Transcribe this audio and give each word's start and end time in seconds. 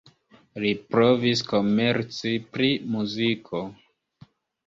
Li 0.61 0.69
provis 0.93 1.43
komerci 1.51 2.33
pri 2.55 2.71
muziko. 2.95 3.61